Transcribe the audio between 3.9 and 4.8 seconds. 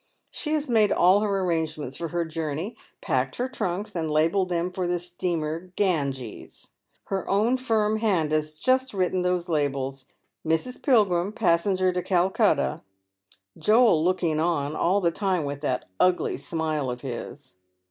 and labelled them